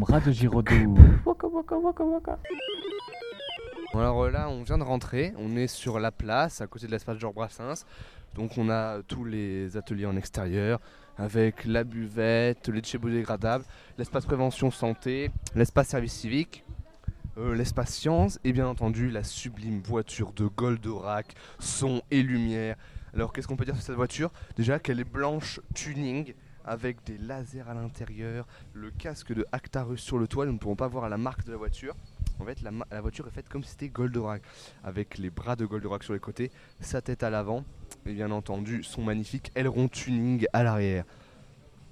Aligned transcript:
boum, 0.00 0.14
ras 0.14 0.20
de 0.20 0.32
Giraudoux. 0.32 0.94
Waka 1.24 1.46
waka 1.46 1.76
waka 1.76 2.04
waka. 2.04 2.38
Bon, 3.92 4.00
Alors 4.00 4.24
euh, 4.24 4.30
là, 4.30 4.48
on 4.48 4.62
vient 4.62 4.78
de 4.78 4.82
rentrer, 4.82 5.32
on 5.38 5.56
est 5.56 5.66
sur 5.66 5.98
la 5.98 6.10
place, 6.10 6.60
à 6.60 6.66
côté 6.66 6.86
de 6.86 6.92
l'espace 6.92 7.18
Georges 7.18 7.34
Brassens. 7.34 7.84
Donc 8.34 8.56
on 8.58 8.70
a 8.70 9.02
tous 9.02 9.24
les 9.24 9.76
ateliers 9.76 10.06
en 10.06 10.16
extérieur, 10.16 10.80
avec 11.18 11.64
la 11.64 11.84
buvette, 11.84 12.68
les 12.68 12.80
biodégradables, 12.98 13.64
l'espace 13.98 14.24
prévention 14.24 14.70
santé, 14.70 15.30
l'espace 15.54 15.88
service 15.88 16.14
civique, 16.14 16.64
euh, 17.38 17.54
l'espace 17.54 17.92
sciences 17.92 18.38
et 18.44 18.52
bien 18.52 18.68
entendu 18.68 19.10
la 19.10 19.24
sublime 19.24 19.80
voiture 19.80 20.32
de 20.32 20.46
Goldorak, 20.46 21.34
son 21.58 22.02
et 22.10 22.22
lumière. 22.22 22.76
Alors 23.12 23.32
qu'est-ce 23.32 23.48
qu'on 23.48 23.56
peut 23.56 23.64
dire 23.64 23.74
sur 23.74 23.82
cette 23.82 23.96
voiture? 23.96 24.30
Déjà 24.56 24.78
qu'elle 24.78 25.00
est 25.00 25.04
blanche 25.04 25.60
tuning 25.74 26.32
avec 26.64 27.04
des 27.04 27.18
lasers 27.18 27.68
à 27.68 27.74
l'intérieur, 27.74 28.46
le 28.72 28.90
casque 28.90 29.32
de 29.32 29.46
Actarus 29.52 30.00
sur 30.00 30.18
le 30.18 30.28
toit, 30.28 30.46
nous 30.46 30.52
ne 30.52 30.58
pourrons 30.58 30.76
pas 30.76 30.88
voir 30.88 31.08
la 31.08 31.18
marque 31.18 31.44
de 31.44 31.52
la 31.52 31.56
voiture. 31.56 31.94
En 32.38 32.44
fait, 32.44 32.62
la, 32.62 33.00
voiture 33.00 33.26
est 33.26 33.30
faite 33.30 33.48
comme 33.48 33.62
si 33.62 33.70
c'était 33.70 33.88
Goldorak, 33.88 34.42
avec 34.82 35.18
les 35.18 35.30
bras 35.30 35.56
de 35.56 35.66
Goldorak 35.66 36.02
sur 36.02 36.14
les 36.14 36.20
côtés, 36.20 36.50
sa 36.80 37.02
tête 37.02 37.22
à 37.22 37.30
l'avant, 37.30 37.64
et 38.06 38.14
bien 38.14 38.30
entendu 38.30 38.82
son 38.82 39.02
magnifique 39.02 39.52
aileron 39.54 39.88
tuning 39.88 40.46
à 40.52 40.62
l'arrière. 40.62 41.04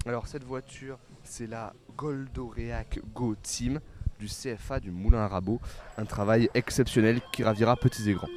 Alors 0.07 0.27
cette 0.27 0.45
voiture, 0.45 0.99
c'est 1.23 1.47
la 1.47 1.75
Goldoreac 1.97 3.01
Go 3.15 3.35
Team 3.43 3.81
du 4.19 4.27
CFA 4.27 4.81
du 4.81 4.91
Moulin 4.91 5.19
à 5.19 5.29
Rabot, 5.29 5.61
un 5.97 6.05
travail 6.05 6.49
exceptionnel 6.55 7.21
qui 7.33 7.45
ravira 7.45 7.77
petits 7.77 8.09
et 8.09 8.15
grands. 8.15 8.29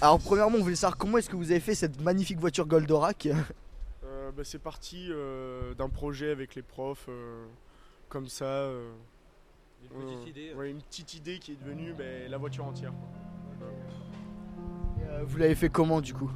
Alors 0.00 0.18
premièrement, 0.20 0.58
on 0.58 0.62
voulait 0.62 0.76
savoir 0.76 0.96
comment 0.96 1.18
est-ce 1.18 1.28
que 1.28 1.36
vous 1.36 1.50
avez 1.50 1.60
fait 1.60 1.74
cette 1.74 2.00
magnifique 2.00 2.38
voiture 2.38 2.66
Goldorak 2.66 3.28
Euh, 4.04 4.30
bah, 4.36 4.42
c'est 4.44 4.58
parti 4.60 5.08
euh, 5.10 5.74
d'un 5.74 5.88
projet 5.88 6.30
avec 6.30 6.54
les 6.54 6.62
profs, 6.62 7.06
euh, 7.08 7.44
comme 8.08 8.28
ça. 8.28 8.44
euh, 8.44 8.90
Une 9.82 10.00
petite 10.06 10.26
euh, 10.26 10.30
idée. 10.30 10.54
ouais, 10.54 10.70
une 10.70 10.82
petite 10.82 11.14
idée 11.14 11.38
qui 11.38 11.52
est 11.52 11.56
devenue 11.64 11.92
bah, 11.96 12.04
la 12.28 12.36
voiture 12.38 12.64
entière. 12.64 12.92
quoi. 12.92 13.68
Euh, 15.10 15.22
Vous 15.26 15.38
l'avez 15.38 15.54
fait 15.54 15.68
comment 15.68 16.00
du 16.00 16.14
coup? 16.14 16.30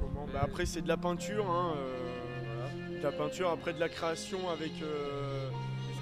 Comment? 0.00 0.26
Bah, 0.32 0.40
Après, 0.42 0.66
c'est 0.66 0.82
de 0.82 0.88
la 0.88 0.96
peinture. 0.96 1.50
hein, 1.50 1.74
euh, 1.76 2.98
de 2.98 3.02
la 3.02 3.12
peinture, 3.12 3.48
après 3.50 3.72
de 3.72 3.80
la 3.80 3.88
création 3.88 4.50
avec 4.50 4.72
euh, 4.82 5.48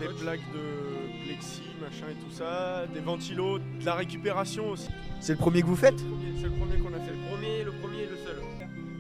des 0.01 0.09
plaques 0.21 0.41
de 0.53 1.25
plexi, 1.25 1.63
machin 1.81 2.07
et 2.11 2.15
tout 2.15 2.31
ça, 2.35 2.87
des 2.93 3.01
ventilos, 3.01 3.59
de 3.59 3.85
la 3.85 3.95
récupération 3.95 4.71
aussi. 4.71 4.89
C'est 5.21 5.33
le 5.33 5.39
premier 5.39 5.63
que 5.63 5.67
vous 5.67 5.77
faites? 5.77 5.99
C'est 5.99 6.45
le 6.45 6.51
premier 6.51 6.79
qu'on 6.79 6.95
a 6.95 7.01
fait. 7.01 7.13
Le 7.13 7.29
premier, 7.31 7.65
le 7.65 7.73
premier 7.73 8.03
et 8.03 8.07
le 8.07 8.17
seul. 8.17 8.37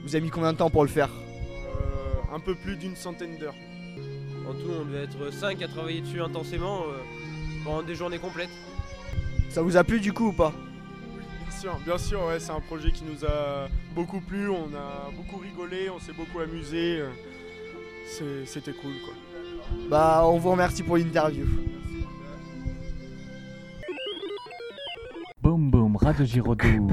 Vous 0.04 0.14
avez 0.16 0.24
mis 0.24 0.30
combien 0.30 0.52
de 0.52 0.58
temps 0.58 0.70
pour 0.70 0.82
le 0.82 0.88
faire? 0.88 1.10
Euh, 1.10 2.34
un 2.34 2.40
peu 2.40 2.54
plus 2.54 2.76
d'une 2.76 2.96
centaine 2.96 3.38
d'heures. 3.38 3.54
En 4.48 4.52
tout, 4.54 4.70
on 4.80 4.84
devait 4.86 5.04
être 5.04 5.32
5 5.32 5.60
à 5.62 5.68
travailler 5.68 6.00
dessus 6.00 6.20
intensément 6.22 6.82
euh, 6.82 6.96
pendant 7.64 7.82
des 7.82 7.94
journées 7.94 8.18
complètes. 8.18 8.50
Ça 9.50 9.62
vous 9.62 9.76
a 9.76 9.84
plu 9.84 10.00
du 10.00 10.12
coup 10.12 10.28
ou 10.28 10.32
pas? 10.32 10.52
Bien 11.48 11.58
sûr, 11.58 11.78
bien 11.84 11.98
sûr, 11.98 12.24
ouais, 12.26 12.38
c'est 12.40 12.52
un 12.52 12.60
projet 12.60 12.90
qui 12.92 13.04
nous 13.04 13.24
a 13.24 13.68
beaucoup 13.94 14.20
plu, 14.20 14.48
on 14.48 14.68
a 14.74 15.10
beaucoup 15.16 15.36
rigolé, 15.38 15.90
on 15.90 15.98
s'est 15.98 16.12
beaucoup 16.12 16.38
amusé. 16.40 17.00
euh, 17.00 18.44
C'était 18.46 18.72
cool 18.72 18.92
quoi. 19.04 19.14
Bah 19.90 20.22
on 20.24 20.38
vous 20.38 20.50
remercie 20.50 20.82
pour 20.82 20.96
l'interview. 20.96 21.46
Boum 25.42 25.70
boum, 25.70 25.96
de 26.18 26.24
Giraudoux. 26.24 26.88